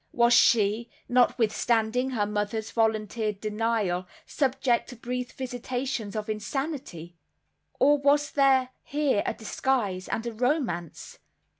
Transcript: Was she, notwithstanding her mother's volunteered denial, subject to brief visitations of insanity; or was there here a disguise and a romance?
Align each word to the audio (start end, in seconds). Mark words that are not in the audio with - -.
Was 0.13 0.33
she, 0.33 0.89
notwithstanding 1.07 2.09
her 2.09 2.25
mother's 2.25 2.71
volunteered 2.71 3.39
denial, 3.39 4.07
subject 4.25 4.89
to 4.89 4.95
brief 4.95 5.31
visitations 5.33 6.15
of 6.15 6.27
insanity; 6.27 7.17
or 7.79 7.99
was 7.99 8.31
there 8.31 8.69
here 8.81 9.21
a 9.27 9.35
disguise 9.35 10.07
and 10.09 10.25
a 10.25 10.33
romance? 10.33 11.19